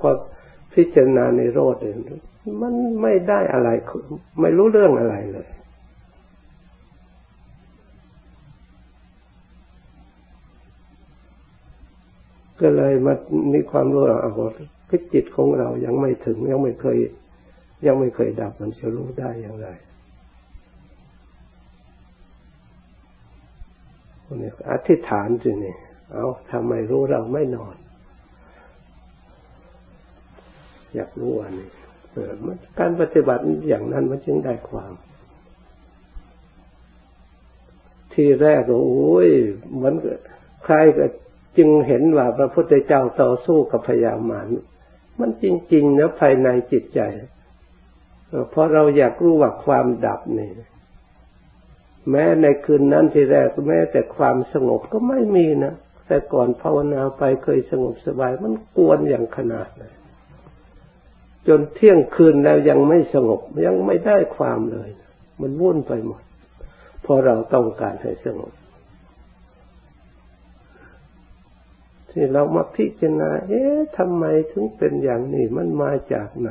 [0.00, 0.10] พอ
[0.74, 1.76] พิจารณาในโรด
[2.62, 3.68] มันไม่ได้อะไร
[4.40, 5.48] ไม่รู้เรื่องอะไรเลย
[12.60, 13.14] ก็เลยมา
[13.54, 14.02] มีความรู้
[14.38, 14.50] ว่า
[14.88, 16.98] พิจิตของเรายังไม่ถึงยังไม่เคย
[17.86, 19.68] ยังไม่เคยดับมันจะรู้ได้อย่างไร
[24.42, 25.74] นี่อธิษฐานสินี่
[26.12, 27.74] เอาทำไมรู้เราไม่นอน
[30.94, 31.68] อยากรู้อันนี้
[32.78, 34.92] การปฏิบัติอย่างนั้นมันจึงได้ความ
[38.12, 39.28] ที่แรกโอ้ย
[39.82, 39.94] มัน
[40.64, 41.06] ใครก็
[41.56, 44.46] จึงเห็นว่าพระพุทธเจ้าต่อสู้กับพยามาร
[45.20, 47.00] มันจริงๆนะภายในจิตใจ
[48.50, 50.50] เพราะเราอยากรู้ว่าความดับนี่
[52.10, 55.74] แม้ในคืนนั้นที่แรกแม้แต่ความสงบก็ไม่มีนะ
[56.06, 59.92] แต่ก่อนภาวนาไปเคยสงบสบาย มันกวนอย่างขนาดเลย
[61.48, 64.90] จนเที่ยงคืนแล้วยังไม่สงบ ยังไม่ได้ความเลย
[65.40, 66.22] มันวุ่นไปหมด
[67.02, 68.52] เพราะเราต้องการให้สงบ
[72.10, 76.50] ที่เรามาพิจารณา เอ๊ะทำไมถึงเป็นอย่างนี้ มันมาจากไหน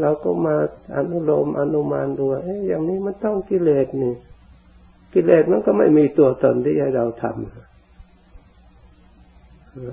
[0.00, 0.56] เราก็มา
[0.96, 4.14] อนุโลมอนุมานดูเอ๊ะอย่างนี้มันต้องกิเลสนี่
[5.14, 7.34] กิเลสมันก็ไม่มีตัวตนที่ให้เราทำ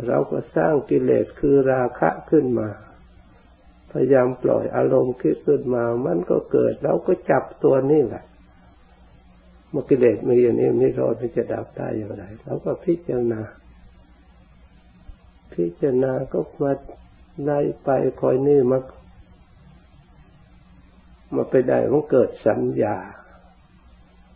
[0.08, 2.70] เราก็สร้างกิเลสคือราคะขึ้นมา
[3.92, 8.24] พยายามปล่อยอารมณ์คิดขึ้นมา มันก็เกิดเราก็จับตัวนี่แหละ
[9.74, 13.42] มกิเลสมีอย่างนี้นิโรธมันจะดับได้อย่างไรเราก็พิจารณา
[15.54, 16.72] พิจารณาก็มา
[17.44, 17.90] ไล่ไป
[18.22, 18.80] คอยนี่มา
[21.36, 22.96] มาไปได้มันเกิดสัญญา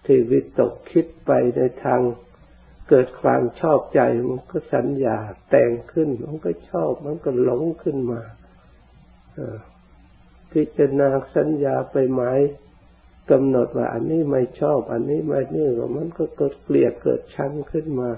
[0.06, 2.02] ที่วิตกคิดไปในทาง
[2.90, 5.18] เกิดความชอบใจมันก็สัญญา
[5.50, 8.22] แต่งขึ้น มันก็ชอบมันก็หลงขึ้นมา
[10.52, 12.39] พิจารณาสัญญาไปหมาย
[13.31, 18.12] กำหนดว่าอันนี้ไม่ชอบ อันนี้ไม่นี่ก็มันก็เกิดเกลียดเกิดชังขึ้นมา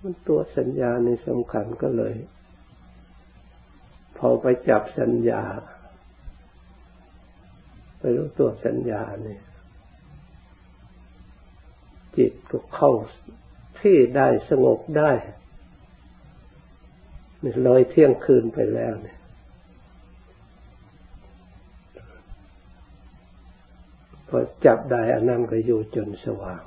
[0.00, 2.14] มันตัวสัญญาในสำคัญก็เลย
[4.18, 5.42] พอไปจับสัญญา
[7.98, 9.42] ไปรู้ตัวสัญญาเนี่ย
[12.16, 12.92] จิตก็เข้า
[13.80, 15.10] ที่ได้สงบได้
[17.64, 19.18] เลยเที่ยงคืนไปแล้วเนี่ย
[24.28, 26.62] พอจับได้อันนั้นก็อยู่จนสว่าง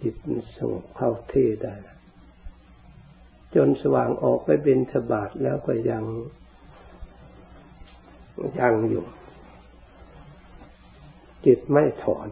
[0.00, 0.14] จิต
[0.56, 1.74] สงบเข้าที่ได้
[3.54, 6.04] จนสว่างออกไปบินทบาทแล้วก็ยัง
[8.60, 9.04] ยังอยู่
[11.46, 12.28] จิตไม่ถอน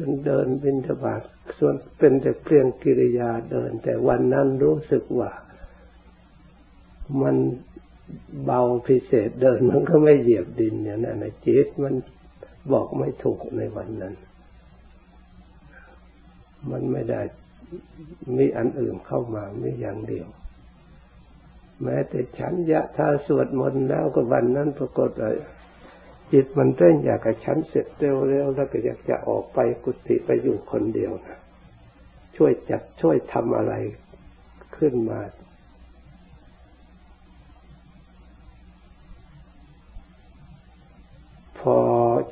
[0.10, 1.22] นเดินบินทบาท
[1.58, 5.30] ส่วนเป็นแต่เพียงกิริยาเดิน แต่วันนั้นรู้สึกว่า
[7.22, 7.36] มัน
[8.44, 11.94] เบาพิเศษเดินมันก็ไม่เหยียบดินเนี่ยนะนะจิตมัน
[12.72, 14.14] บอกไม่ถูกในวันนั้น
[16.70, 17.20] มันไม่ได้
[18.36, 20.28] มีอันอื่นเข้ามาไม่อย่างเดียว
[21.82, 25.36] แม้แต่ฉันยะถ้าสวดมนต์แล้วก็วันนั้นปรากฏเลย
[26.32, 31.38] จิตมันเต้นอยากกับฉันเสร็จเร็วๆแล้วก็อยากจะออกไปกุฏิไปอยู่คนเดียวนะ
[32.36, 33.74] ช่วยจัดช่วยทำอะไร
[34.76, 35.20] ขึ้นมา
[41.58, 41.76] พอ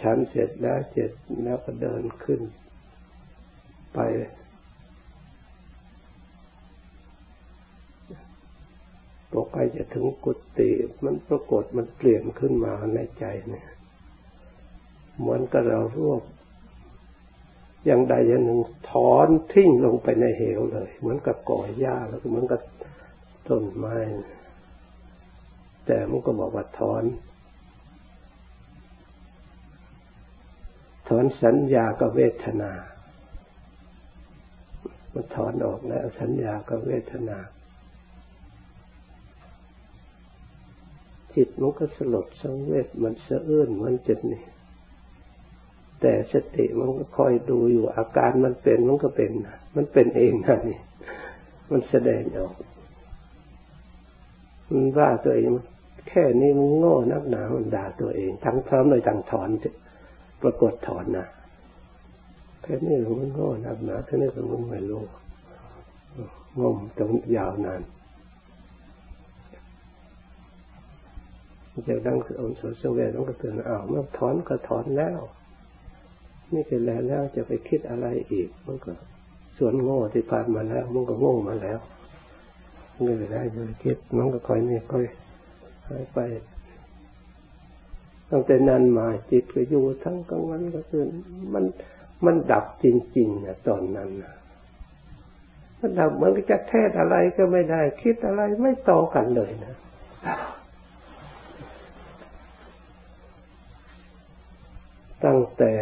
[0.03, 1.11] ฉันเสร็จแล้วเสร็จ
[1.45, 2.41] แล้วก็เดินขึ้น
[3.95, 3.99] ไป
[9.33, 10.71] ตกไปจะถึงกุฏิ
[11.05, 13.67] มันปรากฏมันเปลี่ยนขึ้นมาในใจเนี่ย
[15.19, 16.22] เหมือนกับเรารวบ
[17.84, 18.60] อย่างใดอย่างหนึ่ง
[18.91, 22.60] ถอนทิ้งลงไปในเหวเลย เหมือนกับก่อหญ้าแล้วก็เหมือนกับ
[23.49, 23.97] ต้นไม้
[25.87, 27.04] แต่มันก็บอกว่าถอน
[31.09, 32.72] ถอนสัญญากับเวทนา
[35.12, 37.39] มันถอนออกแล้วสัญญากับเวทนา
[41.34, 44.42] จิตมันก็สลดสังเวชมันสะอื้นมันจิตนี่
[46.01, 49.31] แต่สติมันก็คอยดูอยู่อาการมันเป็นมันก็เป็น
[49.77, 50.78] มันเป็นเองนะนี่
[51.71, 52.54] มันแสดงออก
[54.72, 55.48] มันว่าตัวเอง
[56.09, 59.48] แค่นี้มันโง่นักหนามันด่าตัวเอง ทั้งพร้อมเลยทั้งถอน
[60.43, 61.27] ปรากฏถอนนะ
[62.63, 65.03] แค่นี้มันโง่นักหนาแค่นี้มันไม่รู้
[66.60, 67.83] งมจนยาวนาน
[71.89, 75.19] จากนั้นคือองค์สวเวต้องกระเตือนอ้าวเมื่อถอนก็ถอนแล้ว
[76.54, 78.93] นี่เป็นแล้วแล้วจะไปคิดอะไรอีก มันก็
[79.59, 81.78] ส่วนโง่ที่ผ่านมาแล้ว มันก็โง่มาแล้ว
[83.03, 85.04] เงยได้เลยคิดมันก็ค่อยนี่ค่อย
[85.89, 86.19] หายไป
[88.31, 91.09] ตั้งแต่นั้นมาจิตก็อยู่ทั้งกลางวันก็คืน
[91.54, 91.65] มัน
[92.25, 94.34] มันดับจริงๆนะตอนนั้นนะ
[95.81, 99.75] มันดับมันก็จะเทศอะไรก็ไม่ได้ คิดอะไรไม่ต่อกันเลยนะ
[105.25, 105.72] ตั้งแต่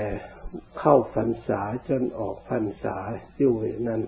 [0.78, 2.96] เข้าพรรษาจนออกพรรษา
[3.38, 3.54] อยู่
[3.88, 4.02] นั้น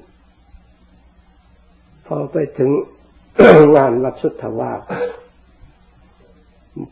[2.06, 2.70] พอไปถึง
[3.76, 4.80] งานวัดสุทธวาส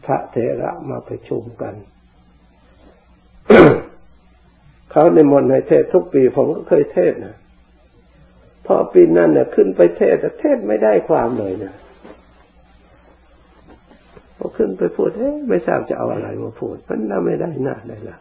[0.04, 1.74] พระเถระมาประชุมกัน
[4.90, 7.36] เขาในมนต์ให้เทศทุกปีผมก็เคยเทศนะ
[8.66, 11.74] พอปีนั้นเนี่ยขึ้นไปเทศแต่เทศไม่ได้ความเลยนะ
[14.36, 18.18] พอขึ้นไปพูดเอ๊ะไม่ทราบจะเอาอะไรมาพูดมันน่าไม่ได้น่าได้ละ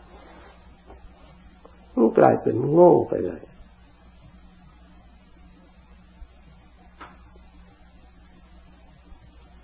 [1.96, 3.42] มันกลายเป็นโง่ไปเลย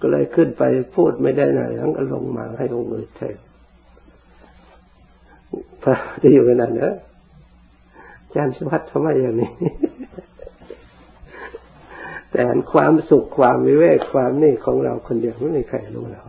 [0.02, 0.64] ก็เลยขึ้นไป
[0.96, 3.38] พูดไม่ได้ไหนทั้งก็ลงมาให้องค์อื่นเทศ
[5.84, 6.96] พระที่อยู่กันนั้นเนอะ
[8.26, 9.52] อาจารย์สุวัตทำไมอย่างนี้
[12.32, 12.42] แต่
[12.74, 16.24] ความสุขความวิเวกความนี่ของเราคนเดียวไม่มีใครรู้เรา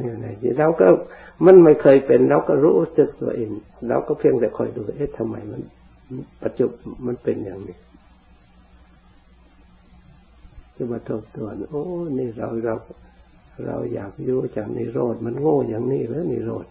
[0.00, 0.88] นี่ยนี่เราก็
[1.46, 3.50] มันไม่เคยเป็นเราก็รู้สึกตัวเอง
[3.88, 5.60] เราก็เพียงแต่คอยดูเอ๊ะทำไมมัน
[6.42, 7.78] ปัจจุบันมันเป็นอย่างนี้
[10.76, 11.84] จะมาทบทวนโอ้
[12.18, 12.74] นี่เราเรา
[13.66, 16.66] เราอยากอยู่จากนิโรธมันโง่อย่างนี้แล้วนิโรธ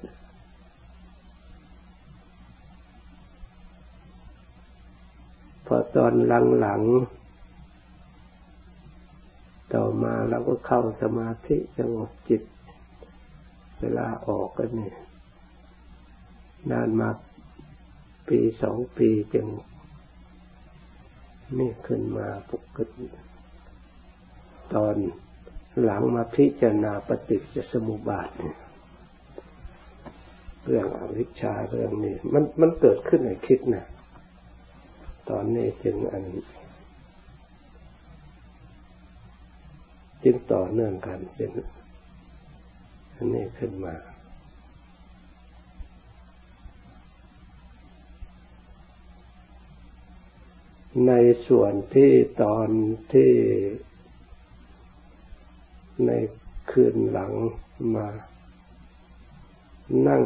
[5.66, 6.14] พอตอน
[6.60, 7.20] หลังๆ
[9.74, 12.42] ต่อมาเราก็เข้าสมาธิสงบจิต
[13.82, 14.96] เวลาออกกันเนี่ย
[16.72, 17.10] นานมา
[18.30, 19.48] ปีสองปีจึง
[21.58, 23.08] นี่ขึ้นมาปกติ
[24.74, 24.96] ตอน
[25.84, 28.58] หลังมาพิจารณาปฏิจจสมุปบาทเนี่ย
[30.66, 33.86] เรื่องอวิชชาเรื่องนี้ มันมันเกิดขึ้นในคิดนะ
[35.30, 36.24] ตอนนี้จึงอัน
[40.24, 41.52] จึงต่อเนื่องกันเป็น
[43.22, 43.94] อันนี้ขึ้นมา
[51.08, 51.14] ใน
[51.48, 52.12] ส่วนที่
[52.42, 52.68] ตอน
[53.14, 53.32] ที่
[56.08, 56.12] ใน
[56.72, 57.32] คืนหลัง
[57.96, 58.08] มา
[60.08, 60.24] นั่ง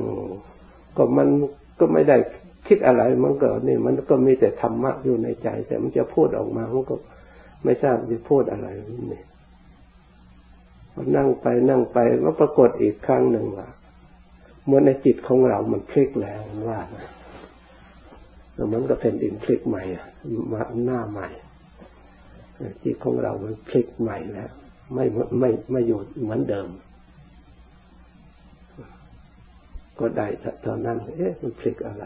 [0.97, 1.29] ก็มัน
[1.79, 2.17] ก็ไม่ได้
[2.67, 6.95] คิดอะไรมันก็นี่มันก็มีแต่ธรรมะอยู่ในใจ แต่มันจะพูดออกมามันก็
[7.63, 8.67] ไม่ทราบจะพูดอะไร
[9.11, 9.21] นี่
[11.15, 13.69] นั่งไปนั่งไปก็ปรากฏอีกครั้งหนึ่งว่า
[14.65, 17.07] เมื่อในจิตของเรา มันพลิกแล้วว่านะ
[18.53, 19.83] แล้วมันก็เป็นดินพลิกใหม่
[20.51, 21.27] มาหน้าใหม่
[22.83, 24.49] จิตของเรา มันพลิกใหม่แล้ว
[24.93, 25.05] ไม่
[25.39, 26.69] ไม่ไม่อยู่เหมือนเดิม
[29.99, 30.27] ก็ได้
[30.65, 32.05] ตอนนั้น เอ๊ะ มันพลิกอะไร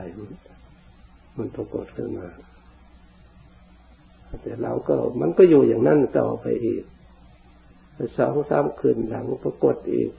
[1.37, 2.27] มันปรากฏขึ้นมา
[4.41, 6.83] แต่เราก็มันก็อยู่อย่างนั้นต่อไปอีก
[8.17, 10.09] สองสามคืนหลังปรากฏอีก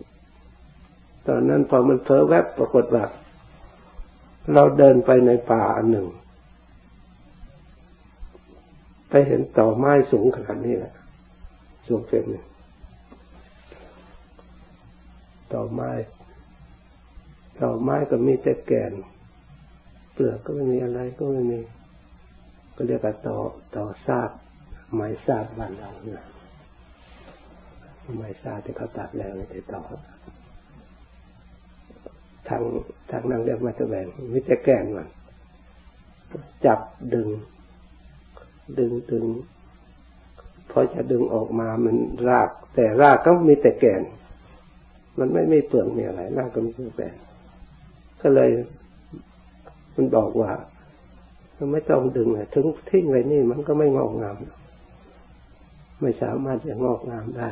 [1.28, 3.04] ตอนนั้นพอมันเพ้อแวบปรากฏว่า
[4.54, 6.06] เราเดินไปในป่าอันหนึ่ง
[9.10, 10.94] ไปเห็นต่อไม้สูงขนาดนี้แหละ
[11.86, 12.24] สูงเป็น
[15.52, 15.90] ต่อไม้
[17.60, 18.92] ต่อไม้ก็มีแต่แก่น
[20.12, 21.60] เปลือกก็ไม่มีอะไรก็ไม่มี
[22.76, 23.38] ก็เรียกว่าต่อ
[23.76, 24.30] ต่อซาก
[24.94, 26.22] ไม้ซากบ้านเราเนี่ย
[28.16, 29.82] ไม่ทราบที่เขาตัดแล้วไม่ต่อ
[32.48, 32.62] ทาง
[33.10, 35.08] ทางนั่งเรียกมาแสวงมิจะแก่นมัน
[36.66, 36.80] จับ
[37.14, 37.28] ดึง
[38.78, 39.26] ดึงดึง
[40.70, 41.96] พอจะดึงออกมามัน
[42.28, 44.02] ราก แต่รากก็มีแต่แก่น
[45.18, 47.14] มันไม่ไม่เปลือกมีอะไรรากก็มีแต่แก่น
[48.22, 48.50] ก็เลย
[49.94, 50.50] มันบอกว่า
[51.72, 54.36] ไม่ต้องดึงถึงทิ้งไว้นี่มันก็ไม่งอกงาม
[56.00, 57.48] ไม่สามารถจะงอกงามได้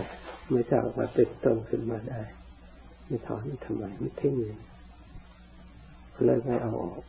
[0.51, 2.23] ไม่จะออกมาเป็นต้นขึ้นมาได้
[3.07, 7.03] ไม่ถอนทำไมไม่ทิ้งเลยไม่เอาออก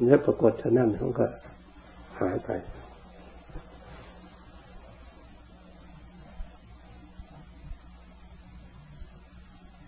[0.00, 1.26] เนื้อปรากฏเท่านั้นเขาก็
[2.18, 2.50] หายไป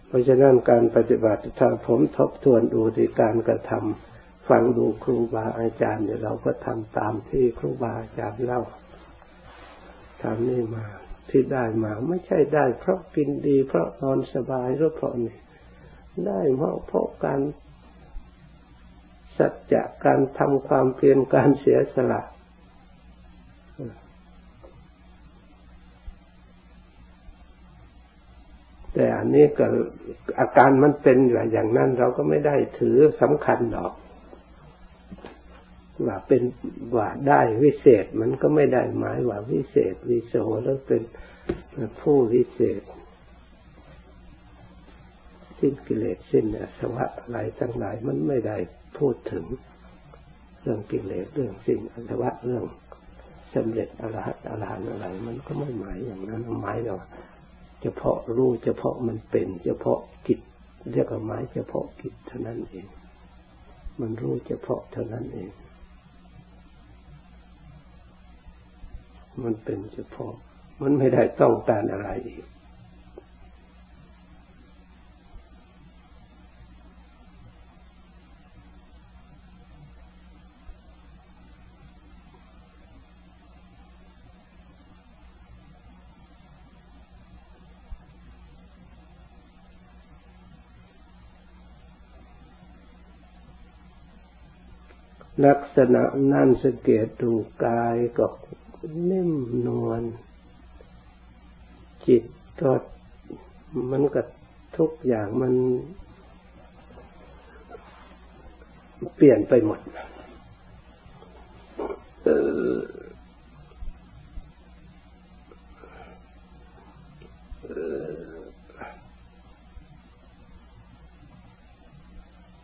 [0.06, 4.15] เพราะฉะนั้นการปฏิบัติถ้าผมทบทวนดูที่การกระทำ
[4.48, 8.60] ฟังดูครูบาอาจารย์เดี๋ยวเราก็ทำตามที่ครูบาอาจารย์เล่า
[10.22, 10.84] ทำนี่มา
[11.30, 15.36] ที่ได้มาไม่ใช่ได้ เพราะกินดี เพราะนอนสบายหรือเพราะนี่
[16.26, 17.40] ได้เพราะเพราะการ
[19.38, 22.22] สัจจะการทำความเพียรการเสียสละ
[28.94, 29.66] แต่อันนี้ก็
[30.40, 31.18] อาการมันเป็น
[31.52, 33.92] อย่างนั้นเราก็ไม่ได้ถือสำคัญหรอก
[36.04, 36.42] ว่าเป็น
[36.96, 41.02] ว่าได้วิเศษมันก็ไม่ได้หมายว่าวิเศษวิโสแล้วเป็น
[42.00, 42.82] ผู้วิเศษ
[45.58, 48.56] สิ้นกิเลสสิ้นอสวะอะไรทั้งหลายมันไม่ได้
[48.98, 49.44] พูดถึง
[50.60, 52.64] เรื่องกิเลสเรื่องสิ้นอสวะเรื่อง
[53.54, 56.94] สำเร็จอรหัตอรหันอะไร มันก็ไม่หมายอย่างนั้นหมายเรา
[57.82, 60.40] เฉพาะรู้เฉพาะมันเป็น เฉพาะกิจ
[60.92, 62.86] เรียกว่าหมายเฉพาะกิจเท่านั้นเอง
[64.00, 65.50] มันรู้เฉพาะเท่านั้นเอง
[69.42, 70.32] มันเป็นเฉพาะ
[70.82, 72.44] มันไม่ได้ต้องการอะไรอีก
[95.44, 96.02] ลักษณะ
[96.32, 97.32] นั่นสังเกตดู
[97.64, 98.26] กายก็
[99.10, 99.30] นิ่ม
[99.66, 100.02] นวล
[102.06, 102.22] จิต
[102.60, 102.70] ก็
[103.90, 104.22] มันก็
[104.76, 105.52] ทุกอย่างมัน
[109.14, 109.80] เปลี่ยนไปหมด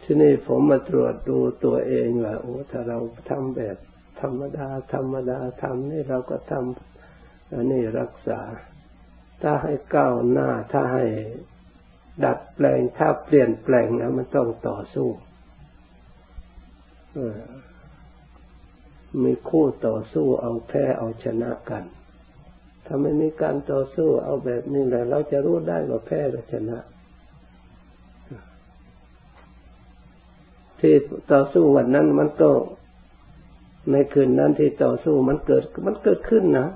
[0.02, 2.98] ที่นี้ผมมาตรวจดูตัวเองว่าโอ้ถ้าเรา
[3.30, 3.76] ทำแบบ
[4.22, 8.40] ธรรมดา ธรรมดาทำนี่เราก็ทำอันนี้รักษา
[9.42, 11.04] ถ้าให้ก้าวหน้า ถ้าให้
[12.24, 15.08] ดัดแปลง ถ้าเปลี่ยนแปลงแล้วมันต้องต่อสู้
[19.24, 21.84] มีคู่ต่อสู้เอาแพ้เอาชนะกัน
[22.86, 26.78] ถ้าไม่มีการต่อสู้เอาแบบนี้แหละ เราจะรู้ได้ว่าแพ้หรือชนะ
[30.80, 30.94] ที่
[31.32, 32.50] ต่อสู้วันนั้นมันก็
[33.90, 36.68] ในคืนนั้นที่ต่อสู้มันเกิดมันเกิดขึ้นนะ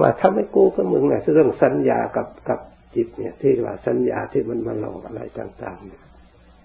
[0.00, 2.60] ว่าถ้าไม่กู้ก็มึงเนี่ยเรื่องสัญญากับกับ
[2.94, 6.02] จิตเนี่ย ที่ว่าสัญญาที่มันมาหลอกอะไรต่างๆเนี่ย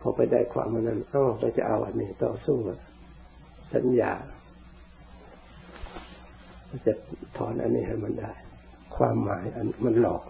[0.02, 2.58] พอไปได้ความมันนั้นอ้าวเราจะเอาอันนี้ต่อสู้
[3.74, 4.14] สัญญา
[6.86, 6.94] จะ
[7.38, 8.32] ถอนอันนี้ให้มันได้
[8.96, 10.24] ความหมายอันมันหลอก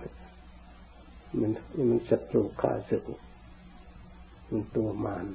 [1.42, 1.52] มัน
[1.90, 3.04] มันศัตรูข้าศึก
[4.52, 5.26] มันตัวมาร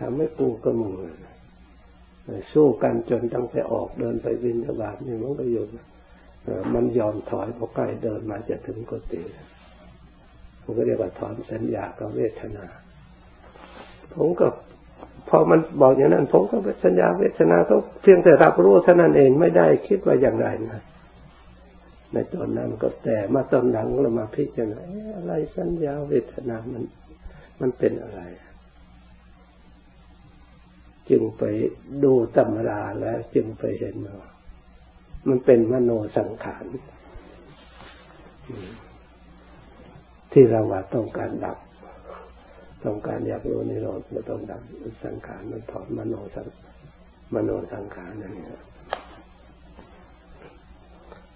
[0.00, 0.92] ทำให้กูก็มึง
[2.52, 5.64] สู้กันจนต้องไปออกเดินไปวินทบาทนี่มันก็อยู่
[6.74, 9.20] มันยอมถอยพอใกล้เดินมาจะถึงกุฏิ
[10.62, 12.64] ผมก็เรียกว่าถอนสัญญากับเวทนา
[14.14, 14.46] ผมก็
[15.28, 20.80] พอมันบอกอย่างนั้น ผมก็สัญญาเวทนาก็เพียงแต่รับรู้เท่านั้นเองไม่ได้คิดว่าอย่างไรนะ
[22.12, 24.80] ในตอนนั้นก็แต่มาตอนหลังเรามาพิจารณา
[25.16, 26.82] อะไรสัญญาเวทนามัน
[27.60, 28.20] มันเป็นอะไร
[31.10, 31.44] จึงไป
[32.04, 34.30] ดูตำราแล้ว จึงไปเห็นว่า
[35.28, 36.64] มันเป็นมโนสังขาร
[40.32, 41.58] ที่เราว่าต้องการดับ
[42.84, 44.62] ต้องการอยากรู้ในโลกเราต้องดับ
[45.04, 46.46] สังขารมันถอนมโนสัง
[47.34, 48.48] มโนสังขารนั่นเอง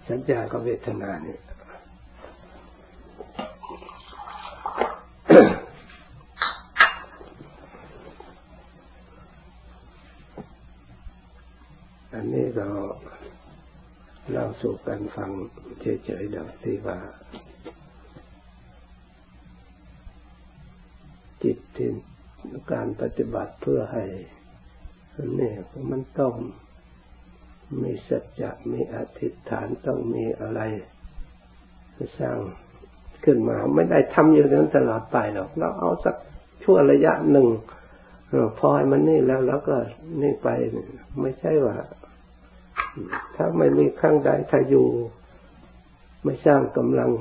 [0.09, 1.39] สัญญากับเวทนาเนี่ย
[12.55, 12.67] เรา
[14.33, 15.31] เราสู่กันฟัง
[15.81, 16.99] เฉยๆดังที่ว่า
[21.43, 21.89] จิตที่
[22.71, 24.03] การปฏิบัติเพื่อให้
[25.35, 25.55] เนี่ย
[25.91, 26.33] มันต้อง
[27.81, 30.61] มีสัจจะมีอธิษฐานต้องมีอะไร
[32.19, 32.37] สร้าง
[33.25, 36.15] ขึ้นมา ไม่ได้ทำอยู่นั้นตลอดไปหรอกเราเอาสัก
[36.63, 37.47] ชั่วระยะหนึ่ง
[38.57, 39.75] พอให้มันนี่แล้วแล้วก็
[40.21, 40.47] นี่ไป
[41.21, 41.75] ไม่ใช่ว่า
[43.35, 44.87] ถ้าไม่มีข้างใดถ้าอยู่
[46.23, 47.11] ไม่สร้างกำลัง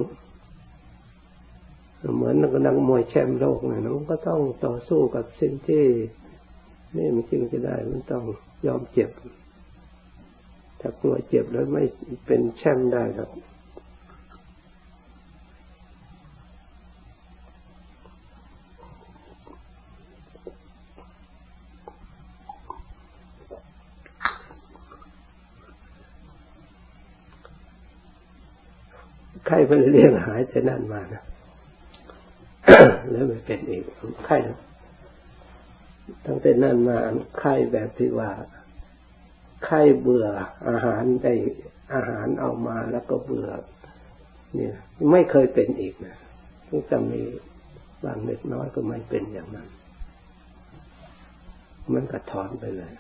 [2.15, 2.35] เหมือน
[2.67, 5.85] นักมวยแชมป์โลกนะน้องก็ต้องต่อสู้กับสิ่งที่
[6.97, 8.25] นี่มันจริงจะได้มันต้อง
[8.67, 9.11] ยอมเจ็บ
[10.81, 11.85] ถ้ากลัวเจ็บแล้วไม่
[12.27, 13.31] เป็นแชมป์ได้หรอก
[29.47, 31.23] ไข้ไปเรียกหายแต่นั่นมานะ
[33.11, 33.85] แล้วไม่เป็นอีก
[34.27, 34.39] ไข้
[36.27, 36.99] ตั้งแต่นั้นมา
[37.39, 38.31] ไข้แบบที่ว่า
[39.65, 40.27] ไข้เบื่อ
[40.69, 41.35] อาหารได้
[41.95, 43.49] อาหารเอามาแล้วก็เบื่อ
[44.55, 44.75] เนี่ย
[45.11, 46.17] ไม่เคยเป็นอีกนะ
[46.69, 47.23] ทุกจะมี
[48.05, 49.69] บางเล็กน้อยก็ไม่เป็นอย่างนั้น
[51.93, 52.93] มันก็ถอนไปเลย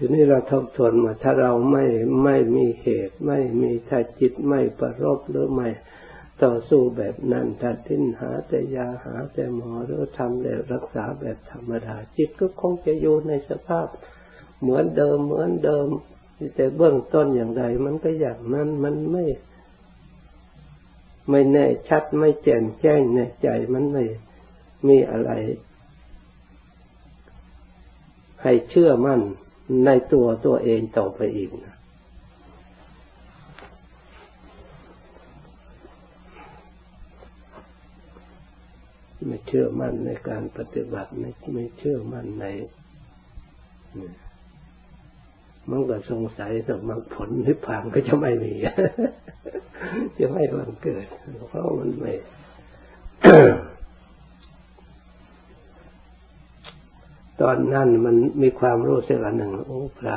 [0.00, 1.84] ทีนี้เราทบทวนมาถ้าเราไม่
[2.24, 5.68] ไม่มีเหตุ ไม่มีถ้าจิตไม่ประรบหรือไม่
[6.44, 13.86] ต่อสู้แบบนั้นถ้าทิ้นหาแต่ยาหาแต่หมอหรือทำแบบรักษาแบบธรรมดา จิตก็คงจะอยู่ในสภาพ
[14.60, 15.88] เหมือนเดิมเหมือนเดิม
[16.56, 19.24] แต่เบื้องต้นอย่างไรมันก็อย่างนั้นมันไม่
[21.30, 24.04] ไม่แน่ชัดไม่แจ่มแจ้งในใจมันไม่
[24.88, 25.30] มีอะไร
[28.42, 29.20] ให้เชื่อมั่น
[29.84, 31.76] ในตัวตัวเองต่อไปอีกนะ
[39.26, 42.46] ไม่เชื่อมั่นในการปฏิบัติไม่ไม่เชื่อมั่นใน
[45.70, 48.52] มันก็สงสัยแต่มันผลนิพพานก็จะไม่มี
[50.18, 51.06] จะไม่บังเกิด
[51.48, 52.12] เพราะมันไม่
[57.40, 60.16] ตอนนั้นมันมีความรู้สึกอันหนึ่งโอ้พระ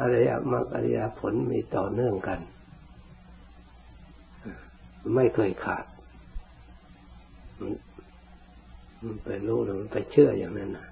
[0.00, 2.40] อริยมรรคอริยผลมีต่อเนื่องกัน
[5.14, 5.84] ไม่เคยขาด
[9.04, 10.88] มันไปรู้หรือมันไปเชื่ออย่างนั้นนะ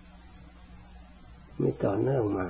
[1.61, 2.47] มีต่อเนื่องมา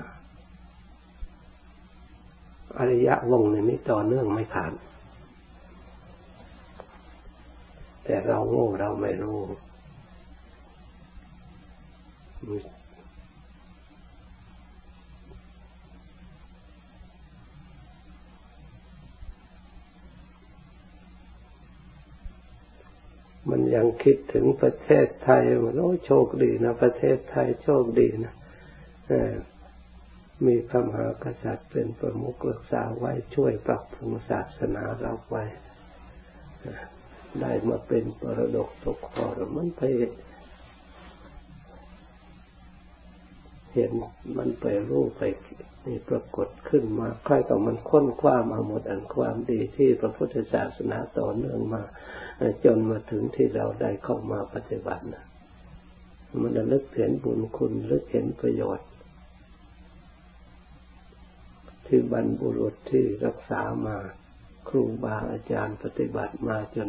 [2.78, 4.72] อริยะวงเนี่ยมีต่อเนื่องไม่ขาด
[8.04, 9.38] แต่เราโง่เราไม่รู้
[12.42, 28.35] มันยังคิดถึงประเทศไทยมันโอ้โชคดีนะ ประเทศไทยโชคดีนะ
[30.46, 35.44] มีพระมหากษัตริย์เป็นประมุขรักษาไว้ช่วยปรับปรุงศาสนาเราไว้
[37.40, 39.26] ได้มาเป็นปรดกตกขอ
[39.57, 39.83] มันไป
[43.74, 43.90] เห็น
[44.37, 45.20] มันไปรู้ไป
[45.87, 51.83] นี่ปรากฏขึ้นมาใครกับมันค้นคว้ามาหมดอันความดีที่พระพุทธศาสนาต่อเนื่องมา
[52.64, 55.24] จนมาถึงที่เราได้เข้ามาปฏิบัตินะ
[56.40, 58.88] มันระลึกเห็นบุญคุณลึกเห็นประโยชน์
[61.87, 63.96] ที่บรรบุรุษที่รักษามา
[64.68, 66.88] ครูบาอาจารย์ปฏิบัติมาจน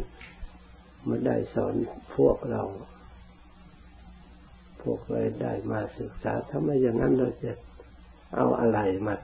[1.08, 1.74] มาได้สอน
[2.16, 2.64] พวกเรา
[4.82, 7.52] พวกเราได้มาศึกษาถ้าไม่อย่างนั้นเราจะ
[8.36, 9.16] เอาอะไรมา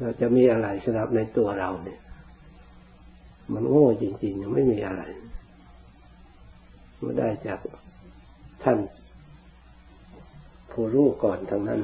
[0.00, 2.00] เราจะมีอะไรสำหรับในตัวเราเนี่ย
[3.52, 5.02] มันโง่จริงๆยังไม่มีอะไร
[7.02, 7.60] มาได้จาก
[8.62, 8.78] ท่าน
[10.70, 11.80] ผู้รู้ก่อนทั้งนั้น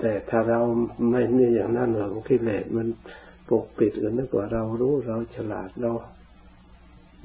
[0.00, 0.60] แต่ถ้าเรา
[1.10, 2.88] ไม่มีอย่างนั้นหรอกกิเลสมัน
[3.48, 5.92] ปกปิดอื่นนึกว่าเรารู้เราฉลาดเรา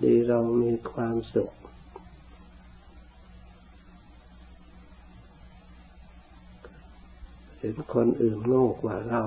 [0.04, 1.52] ดีเรามีความสุข
[7.60, 9.24] เห็นคนอื่นโง่กว่าเรา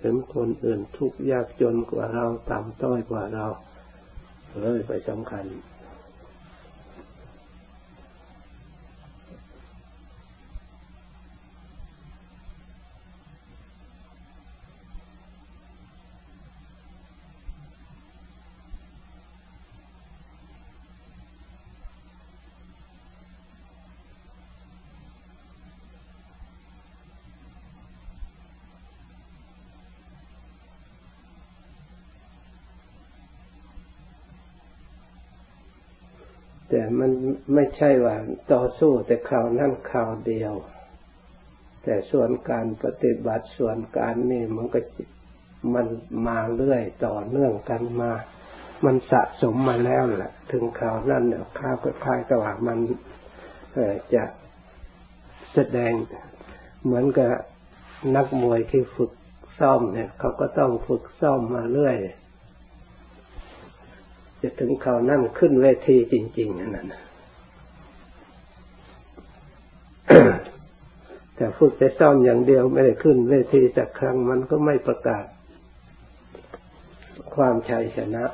[0.00, 3.46] เห็นคนอื่นทุกข์ยากจนกว่าเราต่ำต้อยกว่าเรา
[4.60, 5.44] เลยไปสำคัญ
[37.00, 37.10] มัน
[37.54, 38.16] ไม่ใช่ว่า
[38.52, 40.54] ต่อสู้แต่คราวนั้นคราวเดียว
[41.84, 44.80] แต่ส่วนการปฏิบัติส่วนการนี่มันก็
[45.74, 45.86] มัน
[46.26, 48.12] มาเรื่อยต่อเนื่องกันมา
[48.84, 52.78] มันสะสมมาแล้วแหละถึงคราวนั้นเนี่ยข้าวก็คล้ายกับว่ามัน
[54.14, 54.24] จะ
[55.54, 55.92] แสดง
[56.84, 57.30] เหมือนกับ
[58.16, 59.12] นักมวยที่ฝึก
[59.58, 61.96] ซ้อมเนี่ยเขาก็ต้องฝึกซ้อมมาเรื่อย
[64.42, 67.02] จะถึงคราวนั้นขึ้นเวทีจริง ๆ นั่นนะ
[71.36, 75.24] แต่ฝึกแต่ซ้อมอย่างเดียวไม่ได้ขึ้นเวทีสักครั้งมันก็ไม่ประกาศ
[77.34, 78.24] ความชัยชนะ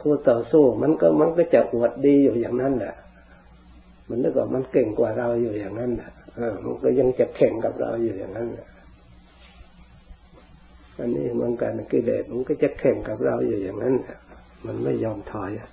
[0.00, 2.94] คู่ต่อสู้มันก็มันก็จะอวดดีอยู่อย่างนั้นแหละ
[4.08, 6.12] มันนึกว่ามันเก่งกว่าเราอยู่อย่างนั้นแหละ
[6.64, 8.68] มันก็ยังจะแข่งกับเราอยู่อย่างนั้นแหละ
[10.98, 13.94] อันนี้มันการกิเลสมันก็จะแข่งกับเราอยู่อย่างนั้น
[14.66, 15.70] มันไม่ยอมถอยอะ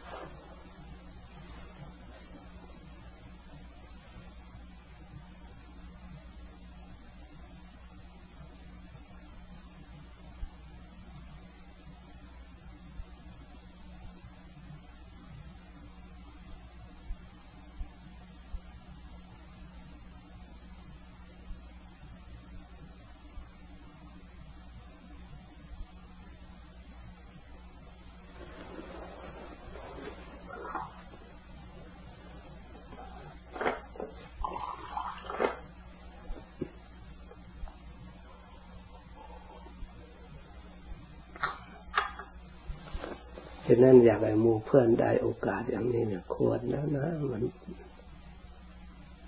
[43.68, 47.43] ฉะ นั้นอยากให้มูเพื่อนได้โอกาสอย่างนี้เนี่ยควรแล้วนะมัน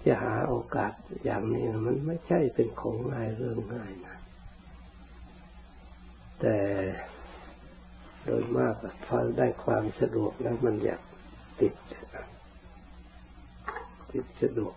[0.05, 0.91] จะหาโอกาส
[1.25, 4.17] อย่างนี้มันไม่ใช่เป็นของง่ายเรื่องง่ายนะ
[6.41, 6.57] แต่
[8.23, 8.73] โดยมาก
[9.05, 11.01] พอได้ความสะดวกแล้วมันอยาก
[11.59, 11.73] ติด
[14.11, 14.73] ติดสะดวก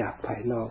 [0.00, 0.70] จากภายนอก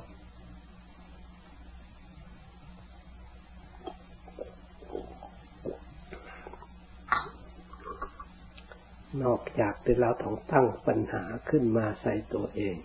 [9.24, 12.78] นอกจากที่เราต้องตั้งปัญหาขึ้นมาใส่ตัวเอง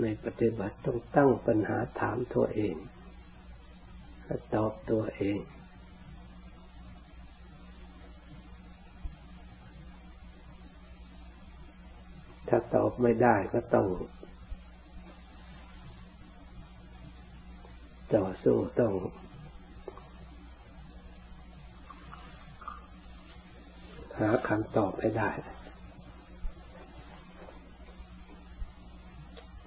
[0.00, 2.76] ในปฏิบัติต้องตั้งปัญหาถามตัวเอง
[4.54, 5.38] ตอบตัวเอง
[12.48, 13.88] ถ้าตอบไม่ได้ก็ต้อง
[18.14, 18.94] ต่อสู้ต้อง
[24.18, 25.30] หาคำตอบให้ได้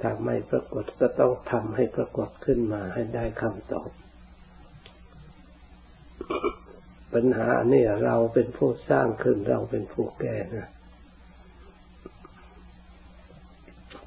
[0.01, 3.89] ถ้าไม่ปรากฏก็ต้องทำให้ปรากฏขึ้นมาให้ได้คำตอบ
[7.13, 10.69] ปัญหาเนี่ยเราเป็นผู้สร้างขึ้นเราเป็นผู้แก้นะ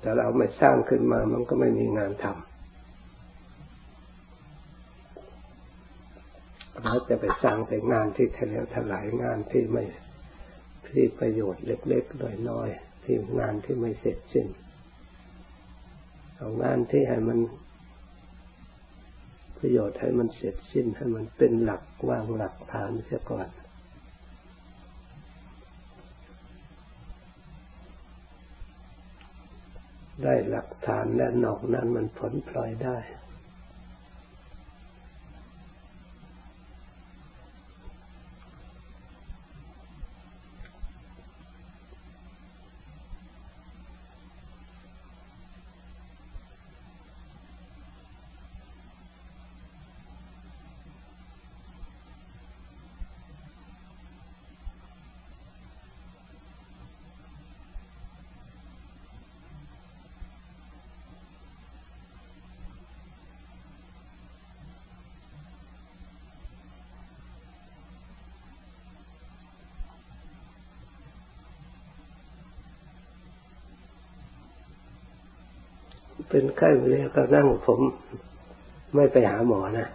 [0.00, 2.44] แต่เราไม่สร้างขึ้นมามันก็ไม่มีงานทำ
[6.82, 9.84] เราจะไปสร้างแต่งานที่ทะเลถลายงานที่ไม่
[10.94, 14.48] ที่ประโยชน์เล็กๆน้อยๆที่งานที่ไม่เสร็จสิ้น
[16.36, 17.38] เอางานที่ให้มัน
[19.58, 23.48] ประโยชน์ให้มันเสร็จสิ้นให้มันเป็นหลักวางหลักฐานเสียก่อน
[30.22, 32.98] ได้หลักฐานและนอกนั้นมันผลพลอยได้
[76.36, 77.80] เป็นไข้เรียก็นั่งผม
[78.94, 79.88] ไม่ไปหาหมอนะ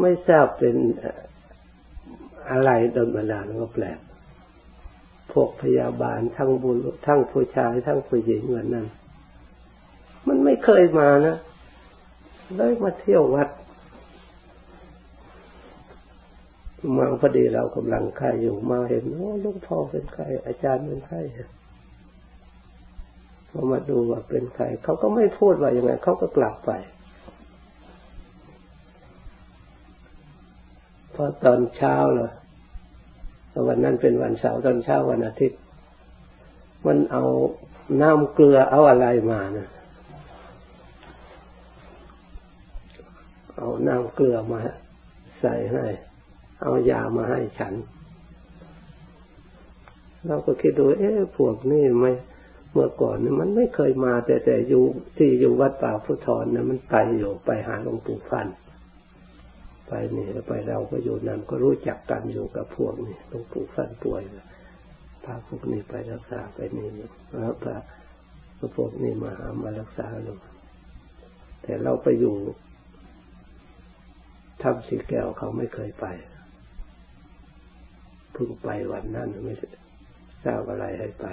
[0.00, 0.76] ไม่ทราบเป็น
[2.50, 3.98] อะไรดนบันดาลก็แปลก
[5.32, 8.86] พวกพยาบาลทั้งบุญทั้งผู้ชายทั้งผู้หญิงเหมือนนั้น
[10.26, 11.36] มันไม่เคยมานะ
[12.56, 13.48] ได้มาเที่ยววัด
[16.96, 21.22] มาพอดีเรากำลังไข้อยู่มาเห็นโอ้ลูกพ่อเป็นไข้อาจารย์เป็นไข้
[23.56, 26.70] พอมาดูว่าเป็นใคร เขาก็ไม่พูดว่าอยังไงเขาก็กลับไป
[31.14, 32.32] พอตอนเช้าเลย
[33.68, 35.60] วันนั้นเป็นวันเสาร์ตอนเช้าวันอาทิตย์
[36.86, 37.24] มันเอา
[38.00, 39.68] น้ำเกลือเอาอะไรมานะ
[43.56, 44.58] เอาน้ำเกลือมา
[45.40, 45.84] ใส่ให้
[46.62, 47.74] เอายามาให้ฉัน
[50.26, 52.12] เราก็คิดดู เอ๊ะพวกนี้ไม่
[52.74, 54.84] เมื่อก่อนเนี่ยมันไม่เคยมา แต่แต่อยู่
[55.16, 58.46] ที่อยู่วัดป่าพุทธรนะมันไปอยู่ไปหาหลวงปู่ฟัน
[59.86, 64.22] ไปนี่แล้วไปเราก็อยู่นั้นก็รู้จักกันอยู่กับพวกนี้หลวงปู่ฟันป่วย
[65.24, 67.76] พาพวกนี้ไปรักษาไปนี่แล้วพา
[68.76, 70.38] พวกนี้มาหามารักษาหลวง
[71.62, 72.34] แต่เราไปอยู่
[74.62, 76.06] ทำสีแก้วเขาไม่เคยไป
[78.32, 79.54] เพิ่งไปวันนั้นไม่
[80.44, 81.26] ทราบอะไรให้ไป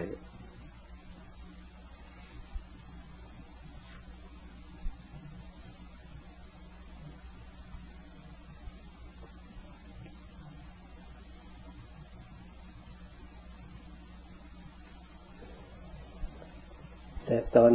[17.64, 17.72] อน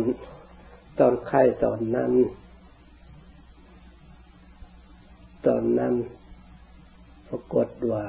[0.99, 2.13] ตอนไข้ตอนนั้น
[5.47, 5.95] ตอนนั้น
[7.29, 8.05] ปรากฏว่า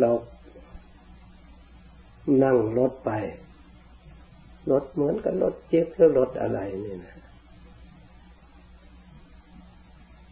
[0.00, 0.10] เรา
[2.44, 3.10] นั่งรถไป
[4.70, 7.16] รถเหมือนกับรถเจ็บหรือรถอะไรนี่นะ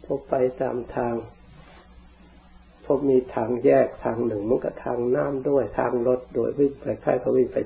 [0.03, 1.13] พอไปตามทาง
[2.83, 7.57] พอมีทางแยกทางหนึ่งมันก็ทางน้ำด้วยทางรถโดยวิ่งไปค่ายก็วิ่งไป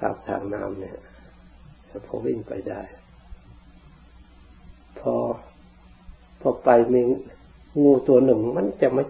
[0.00, 0.98] ตามทางน้ำเนี่ย
[2.06, 2.82] พอวิ่งไปได้
[5.00, 5.14] พอ
[6.40, 7.00] พอไปมี
[7.82, 9.04] งูตัวหนึ่ง มันจะไม่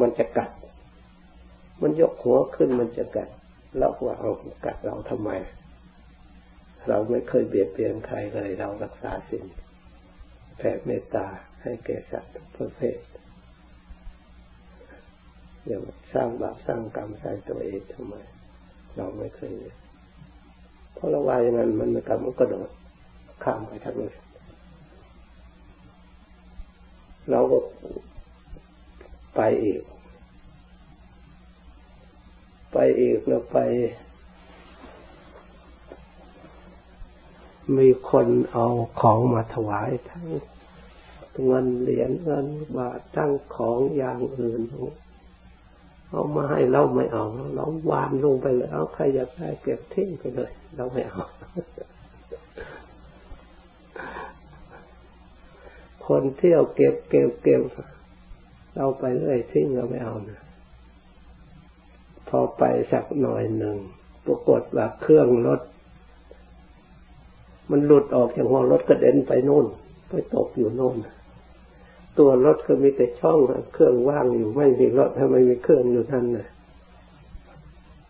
[0.00, 0.50] มันจะกัด
[1.82, 3.28] มันยกหัวขึ้นมันจะกัด
[3.78, 4.30] เราว่าเอา
[4.64, 5.30] กัดเราทำไม
[6.88, 9.44] เราไม่เคยเบียดเบียนใครเลยเรารักษาสิ่ง
[10.58, 11.26] แผ่เมตตา
[11.62, 12.98] ให้แก่สัตว์ประเภท
[15.66, 15.78] อย่า
[16.14, 18.14] สร้างบาปสร้างกรรมใส่ตัวเองทำไม
[18.96, 19.54] เราไม่เคย
[20.94, 22.68] เพราะเราว่าอย่างนั้นมันกับมันกระโดด
[23.42, 24.12] ข้ามไปทางนู้น
[27.30, 27.58] เราก็
[29.36, 29.82] ไปอีก
[32.72, 33.58] ไปอีกแล้วไป
[37.78, 38.66] มีคนเอา
[39.00, 40.26] ของมาถวายทั้ง
[41.44, 44.60] เงินเหรียญเงินบาททั้งของอย่างอื่น
[46.14, 47.24] เอามาให้เราไม่เอา
[47.54, 51.24] เราวานลงไปเลยเอาใครอยากได้เก็บทิ้งไปเลย เราไม่เอา
[56.06, 57.62] คนเที่ยวเก็บเก็บเก็บ
[58.76, 60.40] เราไปเรื่อยทิ้งเราไม่เอานะ
[62.28, 63.76] พอไปสักหน่อยหนึ่ง
[64.26, 65.60] ปรากฏว่าเครื่องรถ
[67.70, 69.66] มันหลุดออกจากหัวรถกระเด็นไปนู่น
[70.08, 70.96] ไปตกอยู่โน่น
[72.18, 73.38] ตัวรถก็มีแต่ช่อง
[73.72, 76.48] เครื่องว่างอยู่ไม่มีรถทำไมมีเครื่องอยู่ท่านน่ะ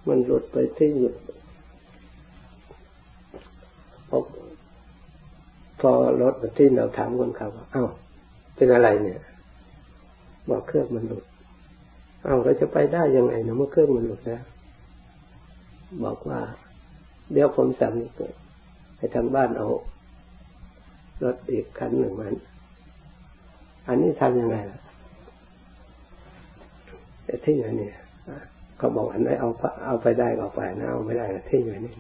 [0.09, 1.15] มันหลุดไปที่หยุด
[4.09, 4.19] พอ
[5.81, 7.85] พอรถที่เราถามคนขับว่าเอ้า
[8.55, 9.21] เป็นอะไรเนี่ย
[10.51, 11.25] บอกเครื่องมันหลุด
[12.25, 14.43] เอ้าเราจะไปได้ยังไงนะเมื่อเครื่องมันหลุดแล้ว
[16.05, 16.41] บอกว่า
[17.33, 17.93] เดี๋ยวผมสั่ง
[18.97, 19.69] ให้ทางบ้านเอา
[21.25, 22.35] รถอีกคันหนึ่งมัน
[23.89, 24.81] อันนี้ทำยังไงล่ะ
[27.25, 27.95] แต่ที่ไหนเนี่ย
[28.79, 29.51] เขาบอกอันไหนเอา
[29.87, 31.95] เอาไปได้เอาไปนะเอาไม่ได้ที่ไหนนี่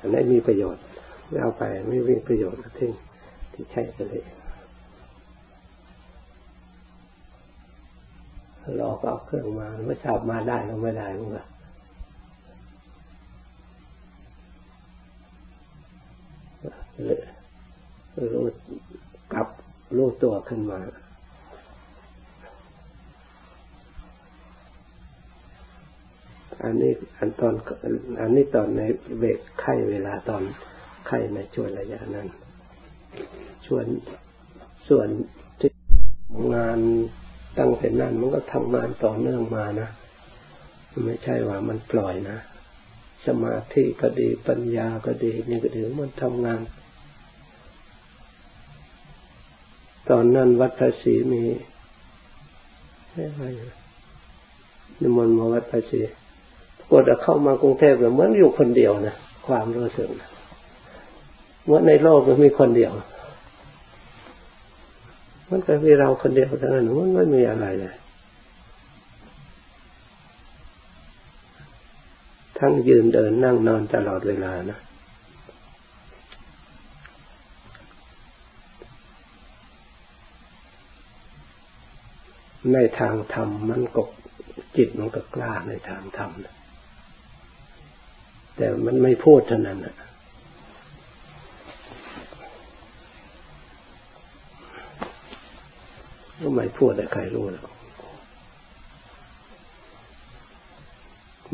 [0.00, 0.82] อันไหนมีประโยชน์
[1.28, 2.90] ไม่เอาไปไม่มีประโยชน์ที่
[3.52, 4.24] ที่ใช้ไปเลย
[8.80, 11.46] รอก็เอาเครื่องมาไม่ทราบมาได้หรือไม่ได้มั้งล่ะ
[18.34, 18.44] รู้
[19.96, 20.80] รู้ตัวขึ้นมา
[26.64, 27.54] อันนี้อันตอน
[28.20, 28.82] อันนี้ตอนใน
[29.18, 30.42] เบกไข้เวลาตอน
[31.06, 32.28] ไข้ในช่วงระยะนั้น
[33.66, 33.86] ชวน
[34.88, 35.08] ส่วน
[35.60, 35.70] ที่
[36.54, 36.78] งาน
[37.58, 39.90] ตั้งแต่นั้นมันก็ทำงานต่อเนื่องมานะ
[41.04, 42.38] ไม่ใช่ว่ามันปล่อยนะ
[43.26, 46.60] สมาธิก็ดีปัญญาก็ดีนี่ก็ดีมันทำงาน
[50.10, 51.42] ตอนนั้นวัดภาษีมี
[53.14, 53.42] อะไร
[55.00, 56.00] นิมนต์มาวัดภาษี
[56.90, 60.30] กดเข้ามากรุงเทพเหมือนอยู่คนเดียวนะความรู้สึกนะ
[61.64, 62.92] เมื่อในโลกมันมีคนเดียว
[65.50, 67.94] มันก็มีเราคนเดียวเท่านั้นมันไม่มีอะไรเลย
[72.58, 74.78] ทั้งยืนเดินนั่งนอนตลอดเวลานะ
[82.74, 84.02] ในทางธรรมมันก็
[84.76, 86.30] จิตมันก็กล้าในทางธรรม
[88.56, 89.96] แต่มันไม่พูดเท่านั้นนะ
[96.40, 97.66] ก็ไม่พูดแต่ใครรู้หรอก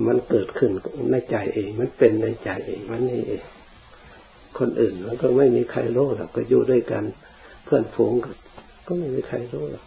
[0.06, 0.70] มันเกิดขึ้น
[1.10, 3.42] ในใจเอง มันเป็นในใจเอง มันนี่เอง
[4.58, 7.04] คนอื่นมันก็ไม่มีใครรู้หรอก ก็อยู่ด้วยกัน
[7.64, 8.12] เพื่อนฝูง
[8.86, 9.84] ก็ไม่มีใครรู้หรอก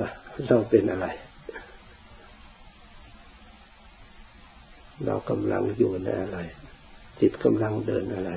[0.00, 0.10] ว่า
[0.46, 1.06] เราเป็นอะไร
[5.04, 6.38] เรากำลังอยู่ในอะไร
[7.20, 8.32] จิตกำลังเดินอะไร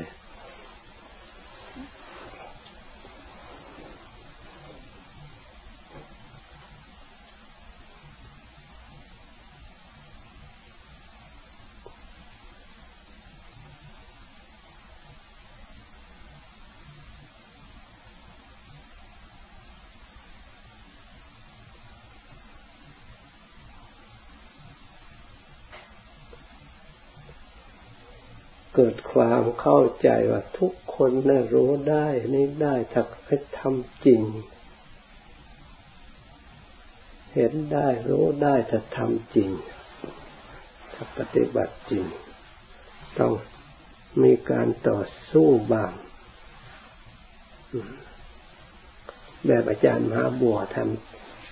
[28.82, 34.22] เกิดความเข้าใจว่าทุกคนน่ะรู้ได้นี่ได้ถ้าให้ทำจริง
[37.34, 39.50] เห็นได้รู้ได้ถ้าทำจริง
[40.94, 42.04] ถ้าปฏิบัติจริง
[43.20, 43.34] ต้อง
[44.24, 45.00] มีการต่อ
[45.32, 45.92] สู้บ้าง
[49.46, 50.78] แบบอาจารย์มหาบัวท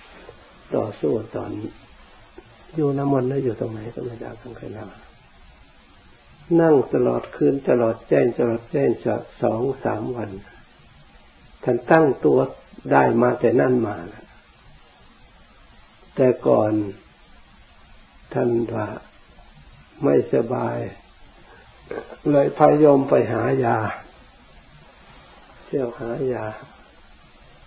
[0.00, 1.50] ำต่อสู้ตอน
[2.74, 5.07] อยู่น้ำมนต์แล้วอยู่ตรงไหนก็ไม่ได้ทั้งใครเล่า
[6.60, 10.30] นั่งตลอดคืนตลอดแจ้งตลอดแจ้งจะสองสามวัน
[11.64, 12.38] ท่านตั้งตัว
[12.92, 14.26] ได้มาแต่นั่นมาแล้ว
[16.16, 16.72] แต่ก่อน
[18.34, 18.86] ท่านว่า
[20.04, 20.78] ไม่สบาย
[22.30, 23.78] เลยพายมไปหายา
[25.64, 26.46] เที่ยวหายา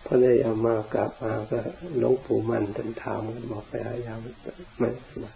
[0.05, 1.59] พอได้เอามากลับมาก็
[1.99, 4.13] หลวงปู่มันท่านถามบอกไปหายา
[4.79, 5.35] ไม่สบาย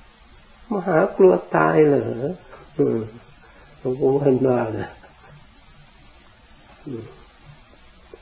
[0.72, 2.26] มหากลัวตายเหรอ
[3.86, 4.92] ลวงปู่มันว่านะ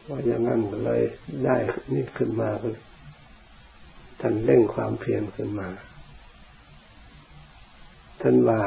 [0.10, 1.02] ว่าอย่างนั้นเลย
[1.45, 1.56] ได้
[1.93, 2.49] นี่ขึ้นมา
[4.21, 5.67] ท่านเร่งความเพียรขึ้นมา
[8.21, 8.62] ท่านว่า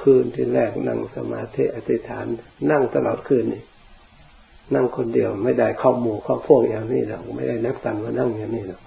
[0.00, 2.26] คืนที่แรกนั่งสมาธิอธิษฐาน
[2.70, 3.62] นั่งตลอดคืนนี่
[4.74, 8.80] นั่งคนเดียวไม่ได้ข้าหมู่ข้าพวกอย่างนี้หรอกไม่ได้นักกันว่านั่งอย่างนี้หรอก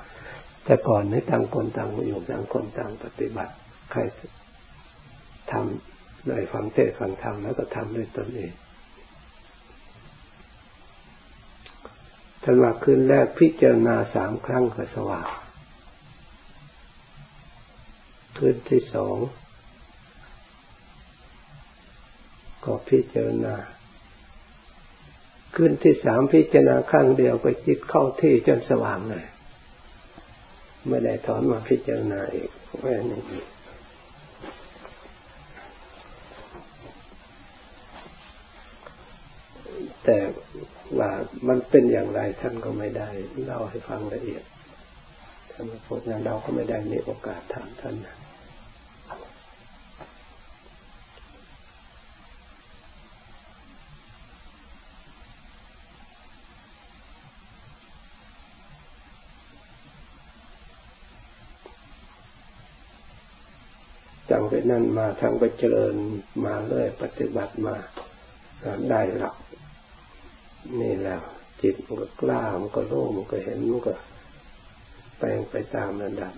[0.66, 3.54] แต่ก่อนให้ต่างคนต่างอยู่ต่างคนต่างปฏิบัติ
[3.92, 4.00] ใคร
[5.52, 5.89] ทำ
[6.28, 8.54] ได้ฟังเทศฟังธรรมแล้วก็ทำด้วยตนเอง
[12.44, 15.28] ท่านว่าคืนแรกพิจารณาสามครั้งก็สว่าง
[18.38, 19.18] คืนที่สอง
[22.66, 23.56] ก็พิจารณา
[25.56, 29.26] คืนที่สามพิจารณาครั้งเดียวก็จิตเข้าที่จนสว่างเลย
[30.88, 33.22] ไม่ได้ถอนมาพิจารณาอีกแค่นี้
[40.12, 40.24] แต่
[41.00, 41.12] ว่า
[41.48, 43.10] มันเป็นอย่างไรท่านก็ไม่ได้
[43.44, 44.44] เล่าให้ฟังละเอียด
[45.52, 47.96] ท่านพูดนั้นเราก็ไม่ได้มีโอกาสถามท่าน
[64.30, 65.96] จังไปนั่นมาทั้งไปเจริญ
[66.46, 67.76] มาเลยปฏิบัติมา
[68.92, 69.36] ได้หลัก
[70.80, 71.22] นี่แล้ว
[71.62, 73.94] จิตมันก็กล้ามันก็โล่มันก็เห็นมันก็
[75.18, 76.34] แปลงไปตามระดับ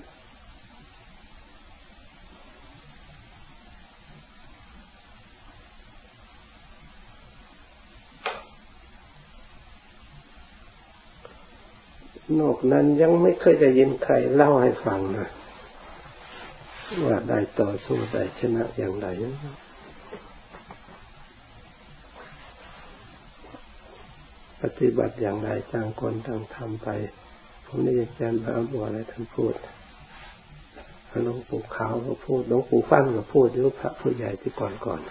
[12.40, 15.30] นอกนั้นยังไม่เคยได้ยินใครเล่าให้ฟังนะ
[17.06, 19.08] ว่าได้ต่อสู้ได้ชนะอย่างไร
[24.62, 26.88] ปฏิบัติอย่างไรจางคนต่างทำไป
[27.66, 29.56] ผมได้ยินอาจารย์พระบัวอะไรท่านพูด
[31.26, 35.02] หลวงปู่ขาวก็พูดหลวงปู่ฟั่นก็พูดหรือพระผู้ใหญ่ที่ก่อนก่อน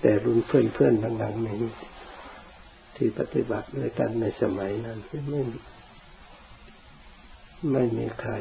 [0.00, 1.56] แต่รุ่นเพื่อนเพื่อนหลังๆนี้
[2.96, 5.42] ที่ปฏิบัติด้วยกันในสมัยนั้นไม่
[7.72, 8.32] ไม่มีใคร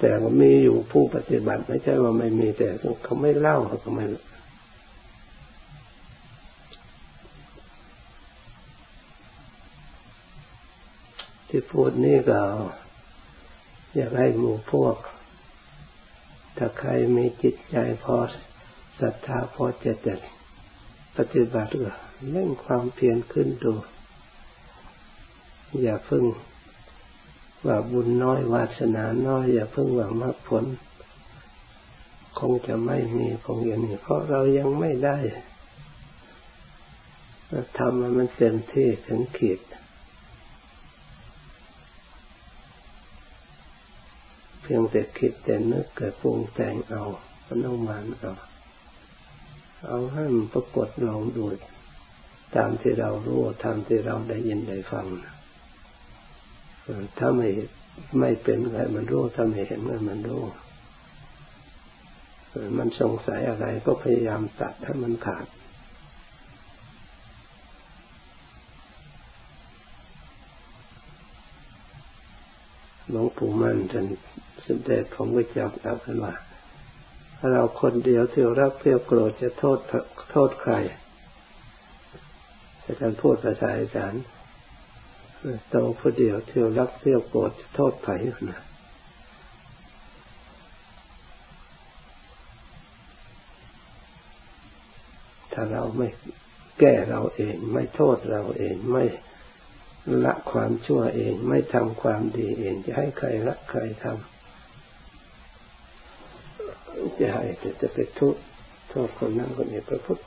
[0.00, 2.68] แต่ว่ามีอยู่ผู้ปฏิบัติไม่ใช่ว่าไม่มีแต่
[3.04, 4.04] เขาไม่เล่าเขาไม่
[11.48, 12.40] ที่พูดนี่ก็
[13.94, 14.96] อยากให้หมู่พวก
[16.56, 18.16] ถ้าใครมีจิตใจพอ
[19.00, 20.14] ศรัทธาพอจะจะ
[21.16, 21.70] ปฏิบัติ
[22.30, 23.72] เร่งความเพียรขึ้นดู
[25.82, 26.24] อย่าพึ่ง
[27.66, 30.64] ว่าบุญน้อยวาสนาน้อยอย่าเพิ่งหวังมากผล
[32.38, 35.18] คงจะไม่มีคงอย่างนี้เพราะเรายังไม่ได้
[37.78, 39.60] ทำให้มันเต็มที่ถึงขีด
[44.60, 47.02] เพียงแต่คิดแต่นึกเกิดปรุงแต่งเอา
[47.48, 48.32] อนุมานเอา
[49.86, 51.46] เอาให้มันปรากฏลองดู
[52.56, 55.06] ตามที่เรารู้ตามที่เราได้ยินได้ฟัง
[57.18, 57.48] ถ้าไม่
[58.20, 60.42] ไม่เป็นอะไงมันรู้ถ้าไม่เห็นอะไงมันรู้
[62.78, 65.46] มันสงสัยอะไรก็พยายามตัดให้มันขาด
[73.10, 74.06] หลวงปู่มันท่าน
[74.66, 76.34] สมเด็จผมก็จับเอาขึ้นว่า
[77.52, 79.78] เราคนเดียวที่รักเพียวโกรธจะโทษ
[80.30, 80.74] โทษใคร
[82.84, 84.14] จะการพูดภาษาอีสาน
[85.70, 88.14] โตผู้เดียวเที่รักเที่ยวโกรธจะโทษใคร
[88.50, 88.60] นะ
[95.52, 96.08] ถ้าเราไม่
[96.80, 99.04] แก้เราเองไม่โทษเราเองไม่
[100.24, 104.16] ละความชั่วเอง ไม่ทำความดีเอง จะให้ใครละใครทำ
[107.18, 108.34] จะให้จะจะไปทุก
[108.90, 110.18] โทษคนนั้นคนนี้พระพุทธ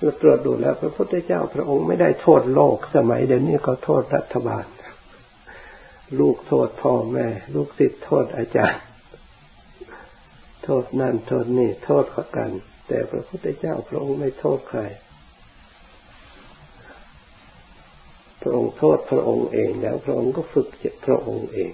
[0.00, 4.64] เราตรวจดูแล้ว พระพุทธเจ้าพระองค์ไม่ได้โทษโลกสมัยเดี๋ยวนี้เขาโทษรัฐบาล
[6.20, 8.82] ลูกโทษพ่อแม่ ลูกศิษย์โทษอาจารย์
[10.64, 12.50] โทษนั่นโทษนี่โทษเขากัน
[12.88, 14.80] แต่พระพุทธเจ้าพระองค์ไม่โทษใคร
[18.42, 21.72] พระองค์โทษพระองค์เองแล้วพระองค์ก็ฝึกจิตพระองค์เอง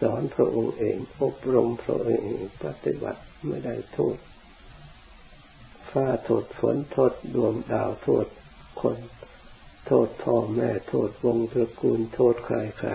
[0.00, 4.16] สอนพระองค์เองอบรมพระองค์เองปฏิบัติไม่ได้โทษ
[5.90, 8.26] ฟ้าโทษฝนโทษดวงดาวโทษ
[8.80, 8.98] คน
[9.86, 12.90] โทษพ่อแม่โทษวงตระกูลโทษใครใคร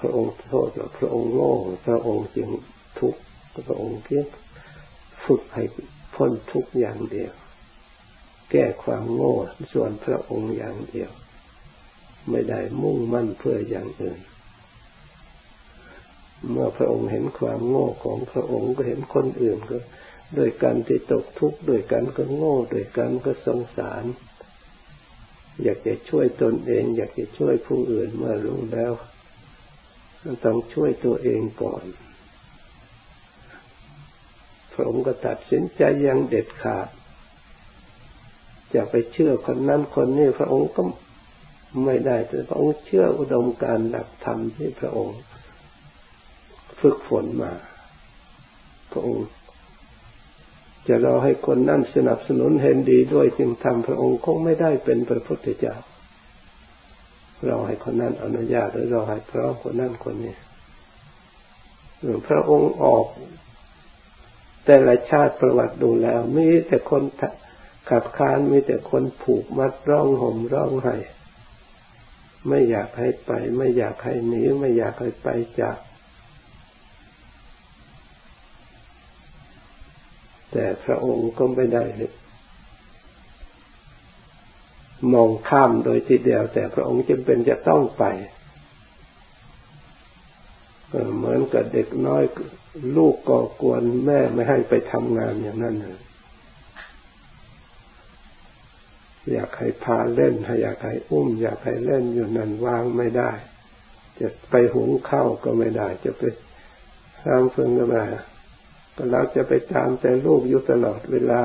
[0.00, 1.54] พระองค์โทษพระองค์โง่
[1.86, 2.48] พระองค์จึง
[2.98, 3.20] ทุกข์
[3.66, 4.26] พระองค์เพียง
[5.24, 5.62] ฝึกให้
[6.14, 7.32] พ้นทุกอย่างเดียว
[8.50, 9.34] แก้ความโง่
[9.72, 11.10] ส่วนพระองค์อย่างเดียว
[12.30, 14.20] ไม่ได้มุ่งมั่นเพื่ออย่างอื่น
[16.50, 19.78] เมื่อพระองค์เห็นความโง่ของพระองค์ก็เห็นคนอื่นก็
[20.34, 24.04] โดยการที่ตกทุกข์โดยกันก็โง่โดยกันก็สงสาร
[25.62, 28.92] อยากจะช่วยตนเอง อยากจะช่วยผู้อื่นเมื่อรู้แล้ว
[30.44, 31.84] ต้องช่วยตัวเองก่อน
[34.72, 36.88] พระองค์ก็ตัดสินใจอย่างเด็ดขาด
[38.74, 40.82] จะไปเชื่อคนนั้นคนนี้พระองค์ก็
[41.84, 45.18] ไม่ได้แต่พระองค์เชื่ออุดมการหลักธรรมที่พระองค์
[46.80, 47.52] ฝึกฝนมา
[48.92, 49.28] พระองค์
[50.88, 55.76] จะรอให้คนนั้นสนับสนุนเห็นดีด้วยจึงทำพระองค์คงไม่ได้เป็นพระพุทธเจ้า
[57.48, 60.34] รอให้คนนั้นอนุญาตหรือรอให้พร้อมคนนั้นคนนี้
[62.28, 63.06] พระองค์ออก
[64.64, 67.02] แต่ละชาติประวัติดูแล้วมีแต่คน
[67.90, 70.96] ขับค้านมีแต่คนผูกมัดร้องห่มร้องไห้
[72.48, 75.28] ไม่อยากให้ไป ไม่อยากให้หนีไม่อยากให้ไป
[75.60, 75.76] จาก
[80.58, 81.84] แต่พระองค์ก็ไม่ได้
[85.12, 88.04] มองข้ามโดยทีเดียว แต่พระองค์จำเป็นจะต้องไป
[91.16, 92.22] เหมือนกับเด็กน้อย
[92.96, 96.00] ลูกก่อกวนแม่ไม่ให้ไปทำงานอย่างนั้นเลย
[99.32, 103.32] อยากให้พาเล่นอยากให้อุ้ม อยากให้เล่นอยู่นั่นวางไม่ได้
[104.20, 106.22] จะไปหุงข้าวก็ไม่ได้ จะไป
[107.24, 108.02] สร้างเฟืองก็ไม่
[108.96, 111.42] ก็เราจะไปตามแต่ลูกอยู่ตลอดเวลา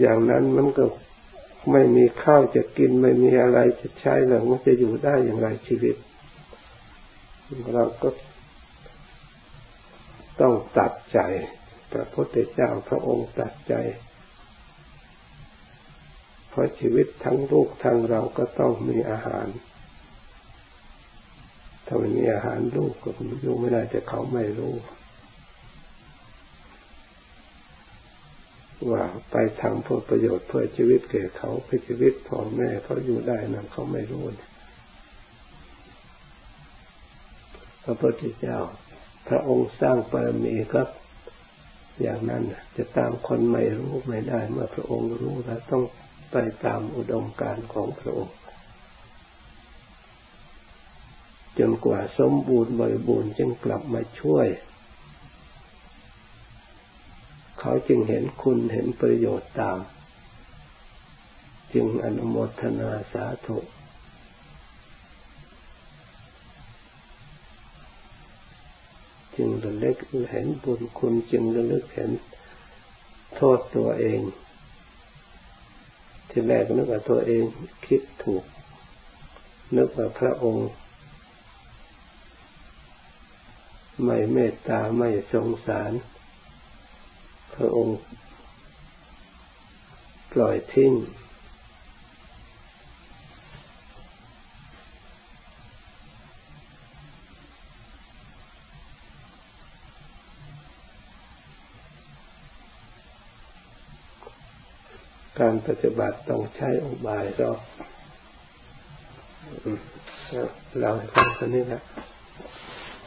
[0.00, 0.84] อย่างนั้นมันก็
[1.72, 5.96] ไม่มีข้าวจะกินไม่มีอะไรจะใช้หรือมันจะอยู่ได้อย่างไรชีวิต
[7.74, 8.08] เราก็
[10.40, 11.18] ต้องตัดใจ
[11.92, 13.74] พระพุทธเจ้าพระองค์ตัดใจ
[16.50, 19.46] เพราะชีวิตทั้งลูกทั้งเราก็ต้องมีอาหาร
[21.86, 23.10] ถ้าไม่มีอาหารลูกก็
[23.42, 24.74] อยู่ไม่ได้แต่เขาไม่รู้
[28.90, 34.24] ว่าไปทำเพื่อประโยชน์เพื่อชีวิตแก่เขาเพื่อชีวิตพ่อแม่เขาอยู่ได้นั้นเขาไม่รู้
[37.84, 38.58] พระพุทธเจ้า
[39.28, 40.88] พระองค์สร้างบารมีครับ
[42.02, 42.42] อย่างนั้น
[42.76, 45.84] จะตามคนไม่รู้ไม่ได้ เมื่อพระองค์รู้แล้วต้อง
[46.32, 48.36] ไปตามอุดมการณ์ของพระองค์
[51.58, 54.46] จนกว่าสมบูรณ์บริบูรณ์จึงกลับมาช่วย
[57.68, 59.78] เขาจึงเห็นคุณเห็นประโยชน์ตาม
[61.74, 63.58] จึงอนุโมทนาสาธุ
[69.36, 69.96] จึงระลึก
[70.30, 72.10] เห็นบุญคุณจึงระลึกเห็น
[73.36, 74.20] โทษตัวเอง
[76.28, 77.42] ที่แรกนึกว่าตัวเอง
[77.86, 78.44] คิดถูก
[79.76, 80.68] นึกว่าพระองค์
[84.04, 85.92] ไม่เมตตาไม่สงสาร
[87.56, 87.98] พระองค์
[90.32, 90.92] ปล่อยทิ้ง
[105.40, 107.60] การปฏิบัติต้องใช้อุบายรอบ
[110.80, 111.82] เราให้ฟังกันนี้นะ